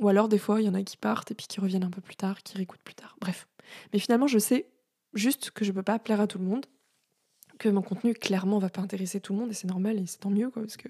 [0.00, 1.90] Ou alors, des fois, il y en a qui partent et puis qui reviennent un
[1.90, 3.16] peu plus tard, qui réécoutent plus tard.
[3.20, 3.46] Bref.
[3.92, 4.66] Mais finalement, je sais
[5.14, 6.66] juste que je peux pas plaire à tout le monde,
[7.58, 10.18] que mon contenu, clairement, va pas intéresser tout le monde, et c'est normal, et c'est
[10.18, 10.88] tant mieux, quoi, parce que...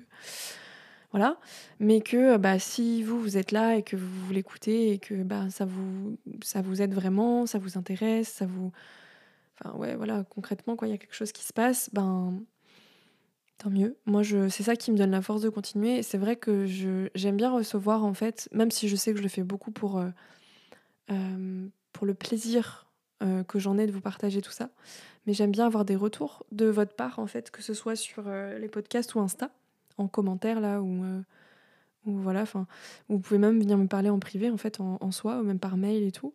[1.11, 1.39] Voilà.
[1.79, 5.49] Mais que bah, si vous, vous êtes là et que vous l'écoutez et que bah,
[5.49, 8.73] ça vous aide vraiment, ça vous intéresse, ça vous
[9.61, 12.41] Enfin, ouais, voilà, concrètement, quand il y a quelque chose qui se passe, ben,
[13.59, 13.97] tant mieux.
[14.07, 16.03] Moi, je, c'est ça qui me donne la force de continuer.
[16.03, 19.23] C'est vrai que je, j'aime bien recevoir, en fait, même si je sais que je
[19.23, 20.11] le fais beaucoup pour, euh,
[21.11, 22.87] euh, pour le plaisir
[23.23, 24.71] euh, que j'en ai de vous partager tout ça.
[25.27, 28.25] Mais j'aime bien avoir des retours de votre part, en fait, que ce soit sur
[28.29, 29.51] les podcasts ou Insta,
[29.97, 31.03] en commentaire, là, ou,
[32.05, 32.67] ou voilà, enfin,
[33.09, 35.79] vous pouvez même venir me parler en privé, en fait, en soi, ou même par
[35.79, 36.35] mail et tout.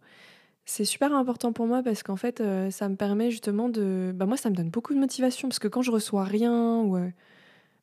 [0.70, 4.12] C'est super important pour moi parce qu'en fait, euh, ça me permet justement de.
[4.14, 6.96] Bah, moi, ça me donne beaucoup de motivation parce que quand je reçois rien ou.
[6.96, 7.10] Euh,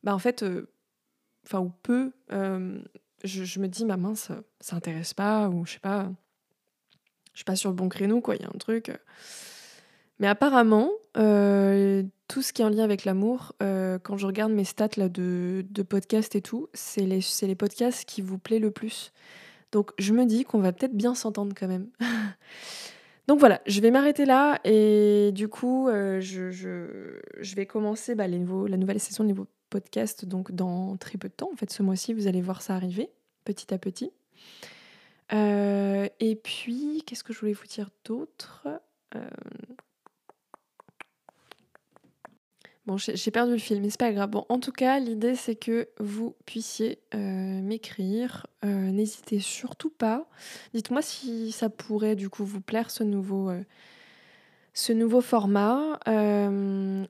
[0.05, 0.69] bah, en fait, euh,
[1.53, 6.09] ou peu, je, me dis, ma mince, ça intéresse pas ou je sais pas.
[7.33, 8.89] Je suis pas sur le bon créneau, quoi, il y a un truc.
[10.19, 15.09] Mais apparemment, tout ce qui est en lien avec l'amour, quand je regarde mes stats
[15.09, 19.11] de, de podcasts et tout, c'est les, les podcasts qui vous plaît le plus.
[19.71, 21.89] Donc je me dis qu'on va peut-être bien s'entendre quand même.
[23.27, 28.37] Donc voilà, je vais m'arrêter là et du coup, euh, je, vais commencer bah, la
[28.37, 31.49] nouvelle saison de nouveaux podcasts donc dans très peu de temps.
[31.51, 33.09] En fait, ce mois-ci, vous allez voir ça arriver
[33.43, 34.11] petit à petit.
[35.33, 38.67] Euh, et puis, qu'est-ce que je voulais vous dire d'autre?
[39.15, 39.29] Euh,
[42.87, 44.29] Bon, j'ai perdu le fil, mais c'est pas grave.
[44.29, 48.47] Bon, en tout cas, l'idée c'est que vous puissiez euh, m'écrire.
[48.63, 50.29] Euh, n'hésitez surtout pas.
[50.73, 53.61] Dites-moi si ça pourrait du coup vous plaire ce nouveau, euh,
[54.73, 55.99] ce nouveau format.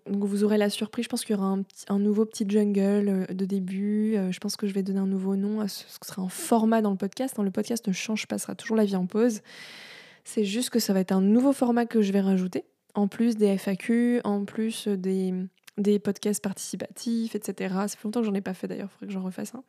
[0.08, 1.06] vous aurez la surprise.
[1.06, 4.16] Je pense qu'il y aura un, un, nouveau petit jungle de début.
[4.32, 6.82] je pense que je vais donner un nouveau nom à ce, ce sera un format
[6.82, 7.36] dans le podcast.
[7.36, 9.42] Dans le podcast ne change pas, sera toujours la vie en pause.
[10.24, 13.38] C'est juste que ça va être un nouveau format que je vais rajouter en plus
[13.38, 15.32] des FAQ, en plus des,
[15.78, 17.76] des podcasts participatifs, etc.
[17.88, 19.64] Ça fait longtemps que j'en ai pas fait d'ailleurs, il faudrait que j'en refasse un.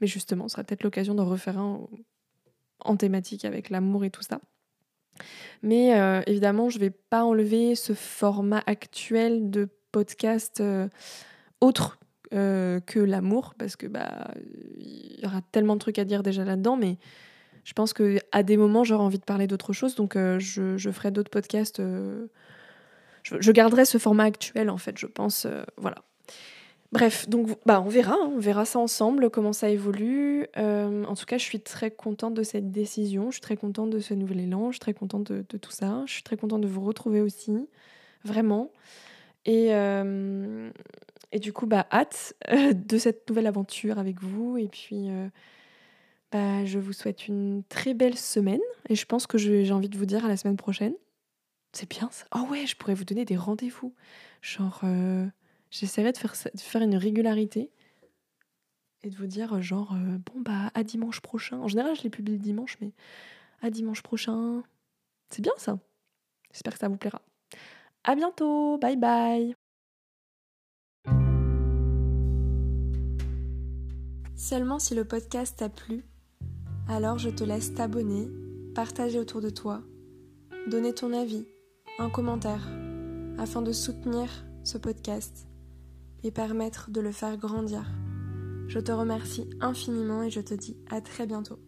[0.00, 1.86] Mais justement, ce sera peut-être l'occasion d'en refaire un
[2.82, 4.40] en thématique avec l'amour et tout ça.
[5.62, 10.88] Mais euh, évidemment, je ne vais pas enlever ce format actuel de podcast euh,
[11.60, 11.98] autre
[12.32, 14.28] euh, que l'amour, parce que bah
[14.78, 16.96] il y aura tellement de trucs à dire déjà là-dedans, mais
[17.64, 20.90] je pense que à des moments j'aurai envie de parler d'autre chose, donc je, je,
[20.90, 21.82] ferai d'autres podcasts
[23.22, 25.46] je, garderai ce format actuel en fait, je pense.
[25.46, 25.98] Euh, voilà.
[26.92, 30.46] Bref, donc bah, on verra, hein, on verra ça ensemble, comment ça évolue.
[30.56, 33.90] Euh, en tout cas, je suis très contente de cette décision, je suis très contente
[33.90, 36.62] de ce nouvel élan, je suis très contente de, tout ça, je suis très contente
[36.62, 37.68] de vous retrouver aussi,
[38.24, 38.72] vraiment.
[39.46, 40.70] Et, euh,
[41.40, 42.34] du coup, bah, hâte
[42.74, 44.58] de cette nouvelle aventure avec vous.
[44.58, 45.10] Et puis,
[46.32, 49.96] bah, je vous souhaite une très belle semaine et je pense que j'ai envie de
[49.96, 50.94] vous dire à la semaine prochaine.
[51.72, 52.26] C'est bien ça.
[52.34, 53.94] Oh ouais, je pourrais vous donner des rendez-vous.
[54.42, 55.26] Genre, euh,
[55.70, 57.70] j'essaierai de faire, de faire une régularité
[59.02, 61.58] et de vous dire genre, euh, bon bah à dimanche prochain.
[61.58, 62.92] En général, je les publie le dimanche, mais
[63.62, 64.62] à dimanche prochain.
[65.30, 65.78] C'est bien ça.
[66.52, 67.22] J'espère que ça vous plaira.
[68.04, 68.78] À bientôt.
[68.78, 69.54] Bye bye.
[74.34, 76.02] Seulement si le podcast t'a plu,
[76.88, 78.26] alors je te laisse t'abonner,
[78.74, 79.82] partager autour de toi,
[80.66, 81.46] donner ton avis,
[82.08, 82.66] commentaire,
[83.38, 84.28] afin de soutenir
[84.64, 85.46] ce podcast
[86.22, 87.84] et permettre de le faire grandir.
[88.68, 91.58] Je te remercie infiniment et je te dis à très bientôt.